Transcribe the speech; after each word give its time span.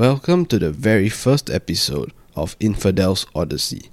Welcome 0.00 0.46
to 0.46 0.58
the 0.58 0.70
very 0.70 1.10
first 1.10 1.50
episode 1.50 2.14
of 2.34 2.56
Infadel's 2.58 3.26
Odyssey, 3.34 3.90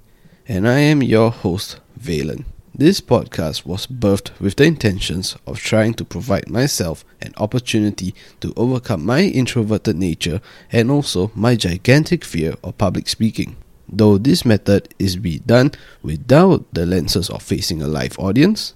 and 0.47 0.65
I 0.65 0.79
am 0.79 1.03
your 1.03 1.31
host, 1.31 1.81
Valen. 1.99 2.45
This 2.73 3.01
podcast 3.01 3.65
was 3.65 3.87
birthed 3.87 4.31
with 4.39 4.55
the 4.55 4.63
intentions 4.63 5.35
of 5.45 5.59
trying 5.59 5.95
to 5.95 6.05
provide 6.05 6.49
myself 6.49 7.03
an 7.21 7.33
opportunity 7.35 8.15
to 8.39 8.53
overcome 8.55 9.05
my 9.05 9.23
introverted 9.23 9.97
nature 9.97 10.39
and 10.71 10.89
also 10.89 11.29
my 11.35 11.57
gigantic 11.57 12.23
fear 12.23 12.55
of 12.63 12.77
public 12.77 13.09
speaking. 13.09 13.57
Though 13.89 14.17
this 14.17 14.45
method 14.45 14.87
is 14.97 15.17
be 15.17 15.39
done 15.39 15.73
without 16.01 16.73
the 16.73 16.85
lenses 16.85 17.29
of 17.29 17.43
facing 17.43 17.81
a 17.81 17.87
live 17.87 18.17
audience, 18.17 18.75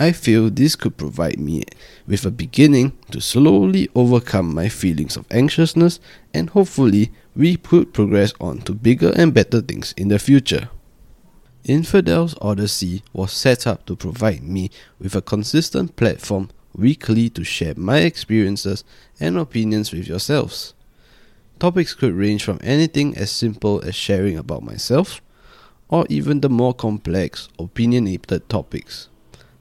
I 0.00 0.12
feel 0.12 0.48
this 0.48 0.76
could 0.76 0.96
provide 0.96 1.40
me 1.40 1.64
with 2.06 2.24
a 2.24 2.30
beginning 2.30 2.92
to 3.10 3.20
slowly 3.20 3.88
overcome 3.96 4.54
my 4.54 4.68
feelings 4.68 5.16
of 5.16 5.26
anxiousness 5.28 5.98
and 6.32 6.50
hopefully 6.50 7.10
we 7.34 7.56
could 7.56 7.92
progress 7.92 8.32
on 8.40 8.58
to 8.60 8.74
bigger 8.74 9.12
and 9.16 9.34
better 9.34 9.60
things 9.60 9.94
in 9.96 10.06
the 10.06 10.20
future. 10.20 10.70
Infadel's 11.64 12.36
Odyssey 12.40 13.02
was 13.12 13.32
set 13.32 13.66
up 13.66 13.86
to 13.86 13.96
provide 13.96 14.44
me 14.44 14.70
with 15.00 15.16
a 15.16 15.20
consistent 15.20 15.96
platform 15.96 16.50
weekly 16.76 17.28
to 17.30 17.42
share 17.42 17.74
my 17.76 17.98
experiences 17.98 18.84
and 19.18 19.36
opinions 19.36 19.90
with 19.92 20.06
yourselves. 20.06 20.74
Topics 21.58 21.92
could 21.92 22.14
range 22.14 22.44
from 22.44 22.60
anything 22.62 23.16
as 23.16 23.32
simple 23.32 23.80
as 23.80 23.96
sharing 23.96 24.38
about 24.38 24.62
myself 24.62 25.20
or 25.88 26.06
even 26.08 26.40
the 26.40 26.48
more 26.48 26.72
complex, 26.72 27.48
opinionated 27.58 28.48
topics. 28.48 29.08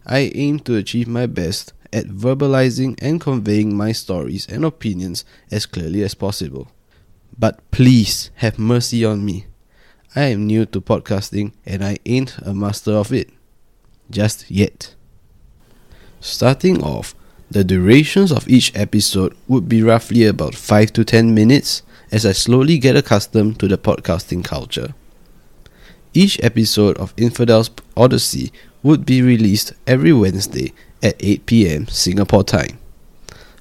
I 0.07 0.31
aim 0.33 0.59
to 0.61 0.77
achieve 0.77 1.09
my 1.09 1.25
best 1.25 1.73
at 1.91 2.07
verbalizing 2.07 2.97
and 3.01 3.19
conveying 3.19 3.75
my 3.75 3.91
stories 3.91 4.47
and 4.47 4.63
opinions 4.63 5.25
as 5.51 5.65
clearly 5.65 6.01
as 6.01 6.15
possible. 6.15 6.69
But 7.37 7.59
please 7.71 8.31
have 8.35 8.57
mercy 8.57 9.03
on 9.03 9.25
me. 9.25 9.47
I 10.15 10.27
am 10.27 10.47
new 10.47 10.65
to 10.67 10.79
podcasting 10.79 11.51
and 11.65 11.83
I 11.83 11.97
ain't 12.05 12.37
a 12.39 12.53
master 12.53 12.93
of 12.93 13.11
it. 13.11 13.29
Just 14.09 14.49
yet. 14.49 14.95
Starting 16.21 16.81
off, 16.81 17.13
the 17.51 17.65
durations 17.65 18.31
of 18.31 18.47
each 18.47 18.75
episode 18.75 19.35
would 19.47 19.67
be 19.67 19.83
roughly 19.83 20.25
about 20.25 20.55
5 20.55 20.93
to 20.93 21.03
10 21.03 21.35
minutes 21.35 21.83
as 22.11 22.25
I 22.25 22.31
slowly 22.31 22.77
get 22.77 22.95
accustomed 22.95 23.59
to 23.59 23.67
the 23.67 23.77
podcasting 23.77 24.43
culture. 24.43 24.93
Each 26.13 26.41
episode 26.43 26.97
of 26.97 27.13
Infadel's 27.17 27.69
Odyssey 27.95 28.51
would 28.81 29.05
be 29.05 29.21
released 29.21 29.73
every 29.85 30.13
Wednesday 30.13 30.73
at 31.03 31.15
8 31.19 31.45
pm 31.45 31.87
Singapore 31.87 32.43
time. 32.43 32.79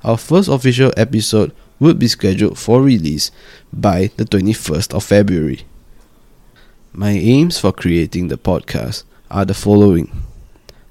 Our 0.05 0.17
first 0.17 0.49
official 0.49 0.93
episode 0.97 1.53
would 1.81 1.99
be 1.99 2.09
scheduled 2.09 2.59
for 2.59 2.81
release 2.81 3.31
by 3.73 4.11
the 4.17 4.25
21st 4.25 4.95
of 4.95 5.05
February. 5.05 5.63
My 6.93 7.11
aims 7.11 7.59
for 7.59 7.73
creating 7.73 8.29
the 8.29 8.39
podcast 8.39 9.05
are 9.31 9.45
the 9.45 9.53
following. 9.53 10.23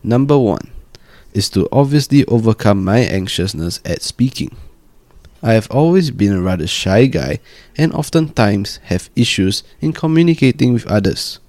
Number 0.03 0.37
1 0.37 0.69
is 1.33 1.49
to 1.49 1.67
obviously 1.71 2.25
overcome 2.25 2.83
my 2.83 2.99
anxiousness 2.99 3.79
at 3.83 4.01
speaking. 4.01 4.55
I 5.41 5.53
have 5.53 5.69
always 5.71 6.11
been 6.11 6.33
a 6.33 6.41
rather 6.41 6.67
shy 6.67 7.07
guy 7.07 7.39
and 7.77 7.93
oftentimes 7.93 8.77
have 8.85 9.09
issues 9.15 9.63
in 9.81 9.93
communicating 9.93 10.73
with 10.73 10.87
others. 10.87 11.39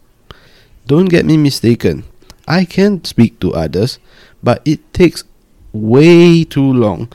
Don't 0.86 1.06
get 1.06 1.26
me 1.26 1.36
mistaken, 1.36 2.04
I 2.46 2.64
can 2.64 3.02
speak 3.04 3.40
to 3.40 3.54
others, 3.54 3.98
but 4.42 4.62
it 4.64 4.92
takes 4.94 5.24
way 5.72 6.44
too 6.44 6.72
long, 6.72 7.10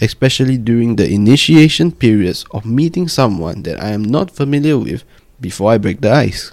especially 0.00 0.56
during 0.58 0.94
the 0.94 1.10
initiation 1.10 1.90
periods 1.90 2.44
of 2.52 2.64
meeting 2.64 3.08
someone 3.08 3.62
that 3.64 3.82
I 3.82 3.90
am 3.90 4.04
not 4.04 4.30
familiar 4.30 4.78
with 4.78 5.02
before 5.40 5.72
I 5.72 5.78
break 5.78 6.00
the 6.00 6.12
ice. 6.12 6.52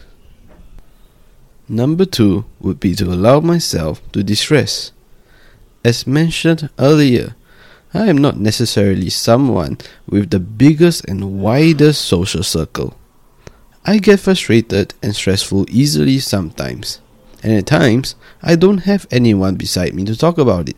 Number 1.69 2.05
two 2.05 2.45
would 2.59 2.79
be 2.79 2.95
to 2.95 3.05
allow 3.05 3.39
myself 3.39 4.01
to 4.11 4.23
distress. 4.23 4.91
As 5.85 6.07
mentioned 6.07 6.69
earlier, 6.79 7.35
I 7.93 8.09
am 8.09 8.17
not 8.17 8.39
necessarily 8.39 9.09
someone 9.09 9.77
with 10.09 10.31
the 10.31 10.39
biggest 10.39 11.05
and 11.05 11.39
widest 11.39 12.01
social 12.01 12.41
circle. 12.41 12.97
I 13.85 13.97
get 13.97 14.19
frustrated 14.19 14.93
and 15.03 15.15
stressful 15.15 15.65
easily 15.69 16.19
sometimes 16.19 16.99
and 17.43 17.51
at 17.51 17.65
times 17.65 18.15
I 18.41 18.55
don't 18.55 18.79
have 18.79 19.05
anyone 19.11 19.55
beside 19.55 19.93
me 19.93 20.05
to 20.05 20.15
talk 20.15 20.37
about 20.37 20.69
it. 20.69 20.77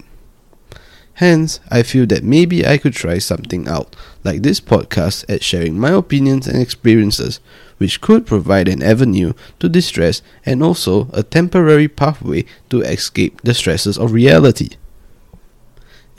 Hence, 1.19 1.61
I 1.71 1.83
feel 1.83 2.05
that 2.07 2.25
maybe 2.25 2.67
I 2.67 2.77
could 2.77 2.93
try 2.93 3.19
something 3.19 3.69
out, 3.69 3.95
like 4.25 4.41
this 4.41 4.59
podcast, 4.59 5.23
at 5.29 5.43
sharing 5.43 5.79
my 5.79 5.91
opinions 5.91 6.45
and 6.45 6.61
experiences, 6.61 7.39
which 7.77 8.01
could 8.01 8.25
provide 8.25 8.67
an 8.67 8.83
avenue 8.83 9.31
to 9.59 9.69
distress 9.69 10.21
and 10.45 10.61
also 10.61 11.07
a 11.13 11.23
temporary 11.23 11.87
pathway 11.87 12.43
to 12.69 12.81
escape 12.81 13.39
the 13.43 13.53
stresses 13.53 13.97
of 13.97 14.11
reality. 14.11 14.71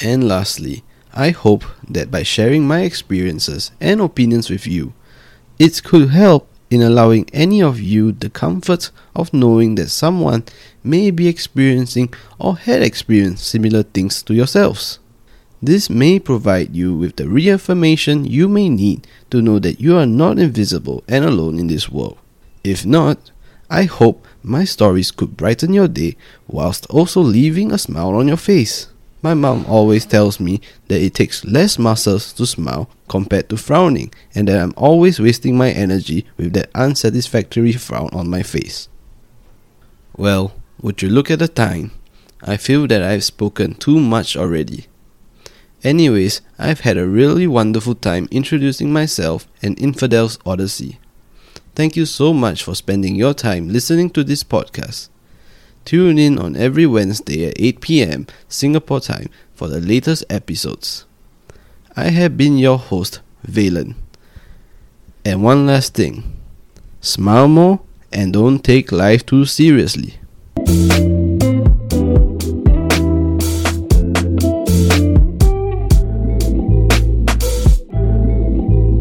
And 0.01 0.27
lastly, 0.27 0.83
I 1.13 1.31
hope 1.31 1.65
that 1.89 2.11
by 2.11 2.23
sharing 2.23 2.67
my 2.67 2.81
experiences 2.81 3.73
and 3.83 4.01
opinions 4.01 4.49
with 4.49 4.67
you, 4.67 4.95
it 5.59 5.83
could 5.85 6.11
help 6.11 6.49
in 6.71 6.83
allowing 6.83 7.29
any 7.33 7.63
of 7.63 7.81
you 7.81 8.13
the 8.13 8.31
comfort 8.31 8.91
of 9.15 9.33
knowing 9.33 9.77
that 9.77 9.89
someone 9.89 10.45
may 10.83 11.11
be 11.11 11.29
experiencing 11.29 12.13
or 12.39 12.57
had 12.57 12.83
experienced 12.83 13.47
similar 13.47 13.83
things 13.83 14.23
to 14.23 14.35
yourselves. 14.35 14.99
This 15.63 15.89
may 15.89 16.19
provide 16.19 16.77
you 16.77 16.95
with 16.95 17.17
the 17.17 17.29
reaffirmation 17.29 18.25
you 18.25 18.49
may 18.49 18.69
need 18.69 19.07
to 19.31 19.41
know 19.41 19.59
that 19.61 19.81
you 19.81 19.97
are 19.97 20.07
not 20.07 20.39
invisible 20.39 21.03
and 21.09 21.25
alone 21.25 21.59
in 21.59 21.67
this 21.67 21.89
world. 21.89 22.19
If 22.63 22.85
not, 22.85 23.31
I 23.71 23.85
hope 23.85 24.27
my 24.43 24.65
stories 24.65 25.11
could 25.11 25.37
brighten 25.37 25.73
your 25.73 25.89
day 25.89 26.17
whilst 26.47 26.87
also 26.87 27.21
leaving 27.21 27.73
a 27.73 27.79
smile 27.79 28.15
on 28.15 28.29
your 28.29 28.37
face. 28.37 28.89
My 29.27 29.35
mom 29.35 29.67
always 29.67 30.07
tells 30.07 30.39
me 30.39 30.61
that 30.87 31.03
it 31.03 31.15
takes 31.15 31.45
less 31.45 31.81
muscles 31.81 32.33
to 32.35 32.47
smile 32.47 32.89
compared 33.09 33.49
to 33.49 33.57
frowning, 33.57 34.15
and 34.37 34.47
that 34.47 34.63
I'm 34.63 34.73
always 34.77 35.19
wasting 35.19 35.59
my 35.59 35.73
energy 35.73 36.25
with 36.37 36.53
that 36.53 36.71
unsatisfactory 36.77 37.73
frown 37.73 38.09
on 38.13 38.31
my 38.31 38.45
face. 38.45 38.89
Well, 40.17 40.55
would 40.81 41.03
you 41.03 41.09
look 41.09 41.29
at 41.29 41.41
the 41.41 41.49
time? 41.49 41.91
I 42.41 42.57
feel 42.57 42.87
that 42.87 43.03
I've 43.03 43.25
spoken 43.25 43.75
too 43.75 43.99
much 43.99 44.37
already. 44.37 44.87
Anyways, 45.83 46.41
I've 46.57 46.83
had 46.87 46.97
a 46.97 47.09
really 47.09 47.49
wonderful 47.49 47.97
time 47.97 48.29
introducing 48.31 48.93
myself 48.93 49.49
and 49.61 49.77
Infadel's 49.81 50.39
Odyssey. 50.47 51.01
Thank 51.75 51.97
you 51.97 52.07
so 52.07 52.33
much 52.33 52.63
for 52.63 52.77
spending 52.77 53.17
your 53.17 53.35
time 53.35 53.71
listening 53.71 54.11
to 54.11 54.23
this 54.23 54.45
podcast. 54.45 55.09
Tune 55.87 56.19
in 56.19 56.37
on 56.37 56.57
every 56.57 56.85
Wednesday 56.85 57.47
at 57.49 57.61
8 57.61 57.81
pm 57.81 58.27
Singapore 58.49 58.99
time 58.99 59.31
for 59.55 59.69
the 59.69 59.79
latest 59.81 60.25
episodes. 60.29 61.05
I 61.97 62.09
have 62.11 62.37
been 62.37 62.59
your 62.59 62.77
host, 62.77 63.21
Valen. 63.47 63.95
And 65.25 65.45
one 65.45 65.65
last 65.69 65.95
thing 65.95 66.25
smile 67.01 67.47
more 67.47 67.79
and 68.13 68.33
don't 68.33 68.65
take 68.65 68.91
life 68.91 69.25
too 69.25 69.45
seriously. 69.45 70.17